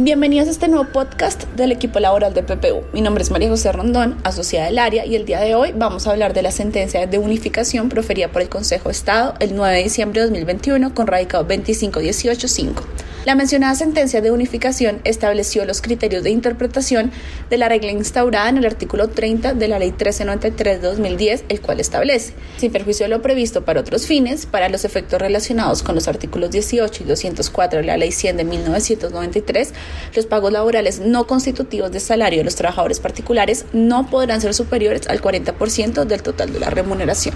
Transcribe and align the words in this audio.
Bienvenidos 0.00 0.46
a 0.46 0.52
este 0.52 0.68
nuevo 0.68 0.84
podcast 0.92 1.42
del 1.56 1.72
equipo 1.72 1.98
laboral 1.98 2.32
de 2.32 2.44
PPU. 2.44 2.84
Mi 2.92 3.00
nombre 3.00 3.20
es 3.20 3.32
María 3.32 3.48
José 3.48 3.72
Rondón, 3.72 4.16
asociada 4.22 4.66
del 4.66 4.78
área, 4.78 5.04
y 5.04 5.16
el 5.16 5.24
día 5.24 5.40
de 5.40 5.56
hoy 5.56 5.72
vamos 5.74 6.06
a 6.06 6.12
hablar 6.12 6.34
de 6.34 6.42
la 6.42 6.52
sentencia 6.52 7.04
de 7.08 7.18
unificación 7.18 7.88
proferida 7.88 8.28
por 8.28 8.40
el 8.40 8.48
Consejo 8.48 8.90
de 8.90 8.92
Estado 8.92 9.34
el 9.40 9.56
9 9.56 9.76
de 9.76 9.82
diciembre 9.82 10.20
de 10.20 10.28
2021 10.28 10.94
con 10.94 11.08
radicado 11.08 11.42
25185. 11.42 12.84
La 13.28 13.34
mencionada 13.34 13.74
sentencia 13.74 14.22
de 14.22 14.30
unificación 14.30 15.02
estableció 15.04 15.66
los 15.66 15.82
criterios 15.82 16.22
de 16.22 16.30
interpretación 16.30 17.12
de 17.50 17.58
la 17.58 17.68
regla 17.68 17.92
instaurada 17.92 18.48
en 18.48 18.56
el 18.56 18.64
artículo 18.64 19.08
30 19.08 19.52
de 19.52 19.68
la 19.68 19.78
Ley 19.78 19.90
1393 19.90 20.80
de 20.80 20.88
2010, 20.88 21.44
el 21.50 21.60
cual 21.60 21.78
establece, 21.78 22.32
sin 22.56 22.72
perjuicio 22.72 23.04
de 23.04 23.10
lo 23.10 23.20
previsto 23.20 23.66
para 23.66 23.80
otros 23.80 24.06
fines, 24.06 24.46
para 24.46 24.70
los 24.70 24.86
efectos 24.86 25.20
relacionados 25.20 25.82
con 25.82 25.94
los 25.94 26.08
artículos 26.08 26.52
18 26.52 27.02
y 27.02 27.06
204 27.06 27.80
de 27.80 27.84
la 27.84 27.98
Ley 27.98 28.12
100 28.12 28.38
de 28.38 28.44
1993, 28.44 29.74
los 30.16 30.24
pagos 30.24 30.50
laborales 30.50 30.98
no 30.98 31.26
constitutivos 31.26 31.92
de 31.92 32.00
salario 32.00 32.38
de 32.38 32.44
los 32.44 32.54
trabajadores 32.54 32.98
particulares 32.98 33.66
no 33.74 34.08
podrán 34.08 34.40
ser 34.40 34.54
superiores 34.54 35.06
al 35.06 35.20
40% 35.20 36.06
del 36.06 36.22
total 36.22 36.50
de 36.50 36.60
la 36.60 36.70
remuneración. 36.70 37.34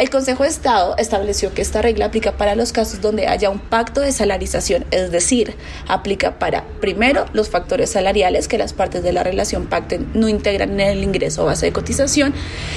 El 0.00 0.08
Consejo 0.08 0.44
de 0.44 0.48
Estado 0.48 0.94
estableció 0.96 1.52
que 1.52 1.60
esta 1.60 1.82
regla 1.82 2.06
aplica 2.06 2.32
para 2.32 2.54
los 2.54 2.72
casos 2.72 3.02
donde 3.02 3.26
haya 3.26 3.50
un 3.50 3.58
pacto 3.58 4.00
de 4.00 4.12
salarización, 4.12 4.86
es 4.92 5.10
decir, 5.10 5.56
aplica 5.88 6.38
para, 6.38 6.64
primero, 6.80 7.26
los 7.34 7.50
factores 7.50 7.90
salariales 7.90 8.48
que 8.48 8.56
las 8.56 8.72
partes 8.72 9.02
de 9.02 9.12
la 9.12 9.24
relación 9.24 9.66
pacten 9.66 10.10
no 10.14 10.26
integran 10.26 10.70
en 10.70 10.80
el 10.80 11.04
ingreso 11.04 11.42
o 11.42 11.44
base 11.44 11.66
de 11.66 11.74
cotización, 11.74 12.32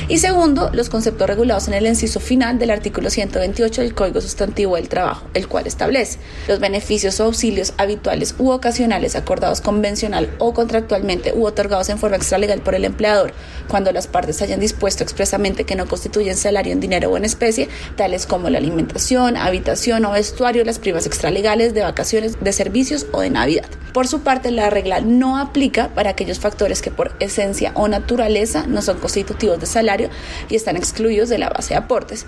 y 0.09 0.17
segundo, 0.17 0.69
los 0.73 0.89
conceptos 0.89 1.25
regulados 1.25 1.69
en 1.69 1.75
el 1.75 1.87
inciso 1.87 2.19
final 2.19 2.59
del 2.59 2.71
artículo 2.71 3.09
128 3.09 3.83
del 3.83 3.95
Código 3.95 4.19
Sustantivo 4.19 4.75
del 4.75 4.89
Trabajo, 4.89 5.25
el 5.33 5.47
cual 5.47 5.65
establece 5.65 6.19
los 6.49 6.59
beneficios 6.59 7.21
o 7.21 7.23
auxilios 7.23 7.73
habituales 7.77 8.35
u 8.37 8.49
ocasionales 8.49 9.15
acordados 9.15 9.61
convencional 9.61 10.30
o 10.39 10.53
contractualmente 10.53 11.31
u 11.33 11.45
otorgados 11.45 11.87
en 11.87 11.99
forma 11.99 12.17
extralegal 12.17 12.59
por 12.59 12.75
el 12.75 12.83
empleador, 12.83 13.33
cuando 13.69 13.93
las 13.93 14.08
partes 14.08 14.41
hayan 14.41 14.59
dispuesto 14.59 15.03
expresamente 15.03 15.63
que 15.63 15.77
no 15.77 15.87
constituyen 15.87 16.35
salario 16.35 16.73
en 16.73 16.81
dinero 16.81 17.12
en 17.17 17.25
especie, 17.25 17.69
tales 17.95 18.25
como 18.25 18.50
la 18.50 18.58
alimentación, 18.58 19.38
habitación 19.38 20.06
o 20.06 20.11
vestuario, 20.11 20.64
las 20.64 20.80
primas 20.80 21.06
extralegales 21.06 21.73
de 21.73 21.81
vacaciones, 21.81 22.38
de 22.39 22.53
servicios 22.53 23.05
o 23.11 23.22
de 23.22 23.30
Navidad. 23.30 23.67
Por 23.94 24.08
su 24.08 24.22
parte, 24.22 24.50
la 24.50 24.72
regla 24.72 25.02
no 25.02 25.38
aplica 25.38 25.89
para 25.89 26.09
aquellos 26.09 26.39
factores 26.39 26.81
que 26.81 26.89
por 26.89 27.11
esencia 27.20 27.72
o 27.75 27.88
naturaleza 27.88 28.66
no 28.67 28.81
son 28.81 28.97
constitutivos 28.97 29.59
de 29.59 29.67
salario 29.67 30.09
y 30.50 30.55
están 30.55 30.78
excluidos 30.78 31.30
de 31.30 31.38
la 31.38 31.50
base 31.50 31.75
de 31.75 31.80
aportes. 31.80 32.25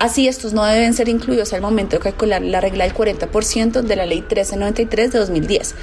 Así, 0.00 0.26
estos 0.26 0.52
no 0.52 0.64
deben 0.64 0.92
ser 0.92 1.08
incluidos 1.08 1.52
al 1.52 1.60
momento 1.60 1.96
de 1.96 2.02
calcular 2.02 2.42
la 2.42 2.60
regla 2.60 2.84
del 2.84 2.94
40% 2.94 3.82
de 3.82 3.96
la 3.96 4.06
Ley 4.06 4.22
1393 4.22 5.12
de 5.12 5.18
2010. 5.20 5.74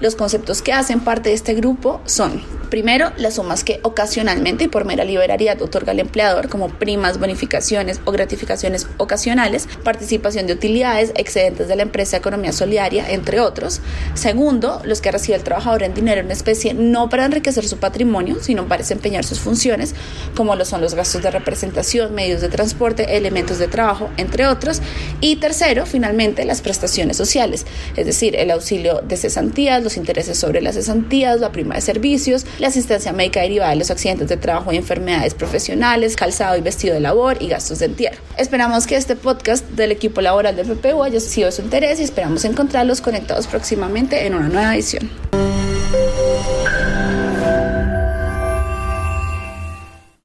Los 0.00 0.16
conceptos 0.16 0.62
que 0.62 0.72
hacen 0.72 1.00
parte 1.00 1.28
de 1.28 1.34
este 1.34 1.54
grupo 1.54 2.00
son, 2.06 2.42
primero, 2.68 3.12
las 3.16 3.34
sumas 3.34 3.64
que 3.64 3.80
ocasionalmente 3.82 4.64
y 4.64 4.68
por 4.68 4.84
mera 4.84 5.04
liberalidad 5.04 5.60
otorga 5.62 5.92
el 5.92 6.00
empleador, 6.00 6.48
como 6.48 6.68
primas, 6.68 7.18
bonificaciones 7.18 8.00
o 8.04 8.12
gratificaciones 8.12 8.86
ocasionales, 8.96 9.68
participación 9.82 10.46
de 10.46 10.54
utilidades, 10.54 11.12
excedentes 11.16 11.68
de 11.68 11.76
la 11.76 11.82
empresa, 11.82 12.16
economía 12.16 12.52
solidaria, 12.52 13.10
entre 13.10 13.40
otros. 13.40 13.80
Segundo, 14.14 14.80
los 14.84 15.00
que 15.00 15.10
recibe 15.10 15.36
el 15.36 15.44
trabajador 15.44 15.82
en 15.82 15.94
dinero 15.94 16.20
en 16.20 16.30
especie, 16.30 16.74
no 16.74 17.08
para 17.08 17.24
enriquecer 17.24 17.66
su 17.66 17.78
patrimonio, 17.78 18.36
sino 18.40 18.66
para 18.66 18.82
desempeñar 18.82 19.24
sus 19.24 19.40
funciones, 19.40 19.94
como 20.34 20.56
lo 20.56 20.64
son 20.64 20.80
los 20.80 20.94
gastos 20.94 21.22
de 21.22 21.30
representación, 21.30 22.14
medios 22.14 22.40
de 22.40 22.48
transporte, 22.48 23.16
elementos 23.16 23.58
de 23.58 23.68
trabajo, 23.68 24.10
entre 24.16 24.46
otros. 24.46 24.80
Y 25.20 25.36
tercero, 25.36 25.86
finalmente, 25.86 26.44
las 26.44 26.60
prestaciones 26.60 27.16
sociales, 27.16 27.66
es 27.96 28.06
decir, 28.06 28.36
el 28.36 28.50
auxilio 28.50 29.00
de 29.02 29.16
cesantías, 29.16 29.82
los 29.82 29.96
intereses 29.96 30.38
sobre 30.38 30.60
las 30.60 30.74
cesantías, 30.74 31.40
la 31.40 31.52
prima 31.52 31.74
de 31.74 31.80
servicios, 31.80 32.46
la 32.58 32.68
asistencia 32.68 33.12
médica 33.12 33.40
derivada 33.40 33.70
de 33.70 33.76
los 33.76 33.90
accidentes 33.90 34.28
de 34.28 34.36
trabajo 34.36 34.72
y 34.72 34.76
enfermedades 34.76 35.34
profesionales, 35.34 36.16
calzado 36.16 36.56
y 36.56 36.60
vestido 36.60 36.94
de 36.94 37.00
labor 37.00 37.36
y 37.40 37.48
gastos 37.48 37.78
de 37.78 37.86
entierro. 37.86 38.18
Esperamos 38.36 38.86
que 38.86 38.96
este 38.96 39.16
podcast 39.16 39.68
del 39.70 39.92
equipo 39.92 40.20
laboral 40.20 40.56
de 40.56 40.64
PPU 40.64 41.02
haya 41.02 41.20
sido 41.20 41.46
de 41.46 41.52
su 41.52 41.62
interés 41.62 42.00
y 42.00 42.02
esperamos 42.02 42.44
encontrarlos 42.44 43.00
conectados 43.00 43.46
próximamente 43.46 44.26
en 44.26 44.34
una 44.34 44.48
nueva 44.48 44.74
edición. 44.74 45.08